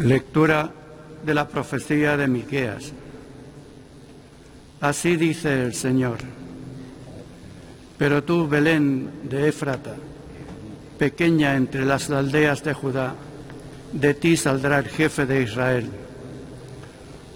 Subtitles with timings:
[0.00, 0.70] Lectura
[1.26, 2.90] de la profecía de Miqueas.
[4.80, 6.16] Así dice el Señor.
[7.98, 9.94] Pero tú, Belén de Éfrata,
[10.98, 13.14] pequeña entre las aldeas de Judá,
[13.92, 15.90] de ti saldrá el jefe de Israel.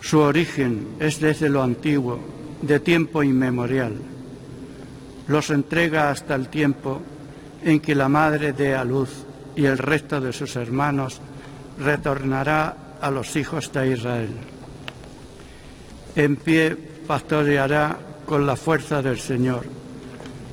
[0.01, 2.19] Su origen es desde lo antiguo,
[2.63, 3.93] de tiempo inmemorial.
[5.29, 7.03] Los entrega hasta el tiempo
[7.63, 9.11] en que la madre dé a luz
[9.55, 11.21] y el resto de sus hermanos
[11.79, 14.31] retornará a los hijos de Israel.
[16.17, 16.77] En pie
[17.07, 19.65] pastoreará con la fuerza del Señor,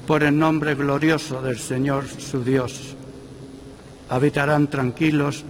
[0.07, 2.95] por el nombre glorioso del Señor su Dios.
[4.09, 5.45] Habitarán tranquilos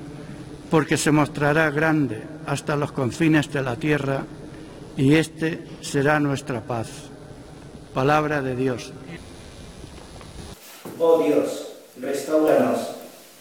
[0.70, 4.24] porque se mostrará grande hasta los confines de la tierra
[4.98, 6.88] y este será nuestra paz.
[7.94, 8.91] Palabra de Dios.
[10.99, 11.68] Oh Dios,
[11.99, 12.80] restauranos,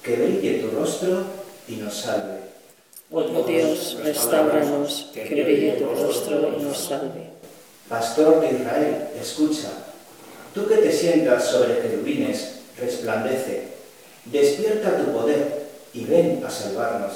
[0.02, 1.39] que brille tu rostro
[1.70, 2.41] y nos salve.
[3.12, 7.31] Oh Dios, restauranos, que brille tu rostro y nos salve.
[7.89, 9.69] Pastor de Israel, escucha.
[10.55, 13.69] Tú que te sientas sobre querubines, resplandece.
[14.25, 17.12] Despierta tu poder y ven a salvarnos.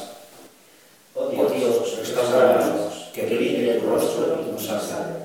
[1.15, 5.25] Oh Dios, restauranos, que brille tu rostro y nos salve.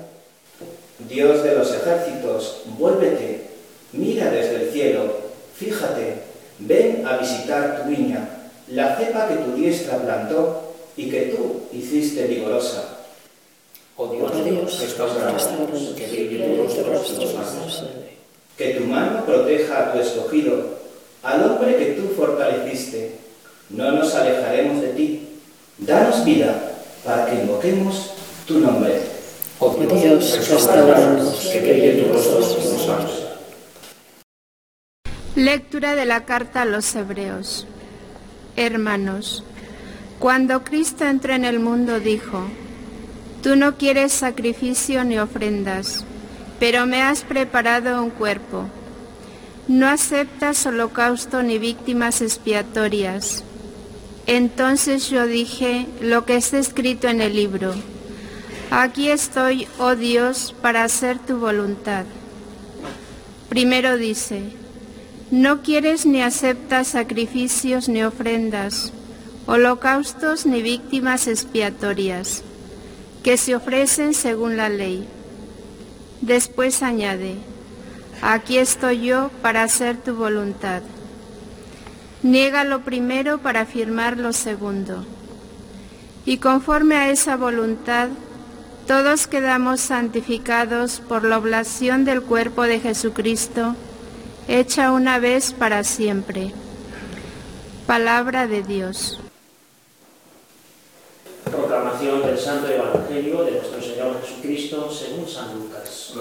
[1.08, 3.48] Dios de los ejércitos, vuélvete,
[3.92, 5.02] mira desde el cielo,
[5.56, 6.22] fíjate,
[6.58, 8.39] ven a visitar tu viña,
[8.72, 12.98] la cepa que tu diestra plantó y que tú hiciste vigorosa.
[13.96, 15.48] Oh Dios, restauranos,
[15.96, 18.16] que brille tu rostro y nos salve.
[18.56, 20.78] Que tu mano proteja a tu escogido,
[21.22, 23.16] al hombre que tú fortaleciste.
[23.70, 25.28] No nos alejaremos de ti.
[25.78, 28.10] Danos vida para que invoquemos
[28.46, 29.00] tu nombre.
[29.58, 33.30] Oh Dios, restauranos, que brille tu rostro y nos salve.
[35.34, 37.66] Lectura de la carta a los Hebreos.
[38.60, 39.42] Hermanos,
[40.18, 42.46] cuando Cristo entró en el mundo dijo,
[43.42, 46.04] Tú no quieres sacrificio ni ofrendas,
[46.58, 48.66] pero me has preparado un cuerpo.
[49.66, 53.44] No aceptas holocausto ni víctimas expiatorias.
[54.26, 57.72] Entonces yo dije lo que está escrito en el libro.
[58.70, 62.04] Aquí estoy, oh Dios, para hacer tu voluntad.
[63.48, 64.59] Primero dice,
[65.30, 68.92] no quieres ni aceptas sacrificios ni ofrendas,
[69.46, 72.42] holocaustos ni víctimas expiatorias,
[73.22, 75.06] que se ofrecen según la ley.
[76.20, 77.36] Después añade,
[78.22, 80.82] aquí estoy yo para hacer tu voluntad.
[82.24, 85.04] Niega lo primero para afirmar lo segundo.
[86.26, 88.08] Y conforme a esa voluntad,
[88.88, 93.76] todos quedamos santificados por la oblación del cuerpo de Jesucristo,
[94.50, 96.50] hecha una vez para siempre.
[97.86, 99.20] Palabra de Dios.
[101.44, 106.14] Proclamación del Santo Evangelio de nuestro Señor Jesucristo según San Lucas.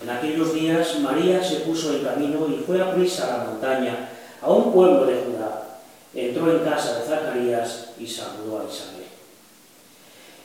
[0.00, 4.08] En aquellos días María se puso en camino y fue a prisa a la montaña,
[4.40, 5.80] a un pueblo de Judá.
[6.14, 9.06] Entró en casa de Zacarías y saludó a Isabel.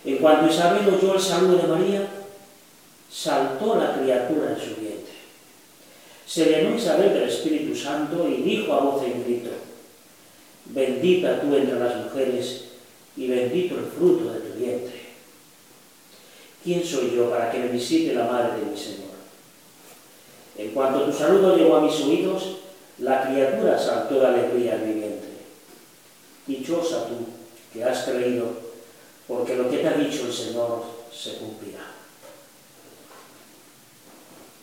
[0.04, 2.08] En cuanto Isabel oyó el saludo de María,
[3.08, 5.19] saltó la criatura en su vientre.
[6.30, 9.50] Se llenó Isabel del Espíritu Santo y dijo a voz en grito,
[10.66, 12.66] bendita tú entre las mujeres
[13.18, 15.02] y bendito el fruto de tu vientre.
[16.64, 19.10] ¿Quién soy yo para que me visite la madre de mi Señor?
[20.56, 22.58] En cuanto tu saludo llegó a mis oídos,
[23.00, 25.30] la criatura saltó de alegría en mi vientre.
[26.46, 27.16] Dichosa tú
[27.74, 28.46] que has creído,
[29.28, 31.99] porque lo que te ha dicho el Señor se cumplirá.